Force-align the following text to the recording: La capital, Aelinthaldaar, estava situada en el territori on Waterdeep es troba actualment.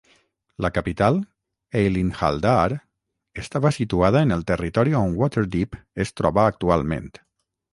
La 0.65 0.69
capital, 0.75 1.19
Aelinthaldaar, 1.81 2.73
estava 3.43 3.73
situada 3.77 4.25
en 4.29 4.37
el 4.39 4.43
territori 4.53 4.97
on 5.03 5.15
Waterdeep 5.21 5.79
es 6.07 6.17
troba 6.23 6.49
actualment. 6.55 7.13